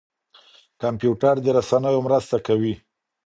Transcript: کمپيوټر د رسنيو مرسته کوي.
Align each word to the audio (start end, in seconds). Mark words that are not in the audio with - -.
کمپيوټر 0.81 1.35
د 1.41 1.47
رسنيو 1.57 1.99
مرسته 2.07 2.37
کوي. 2.47 2.73